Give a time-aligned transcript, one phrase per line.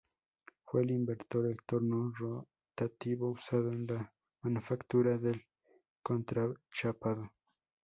[0.65, 5.45] Fue el inventor de torno rotativo usado en la manufactura del
[6.01, 7.31] contrachapado.